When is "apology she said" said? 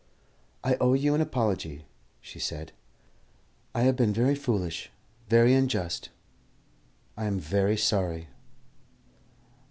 1.21-2.71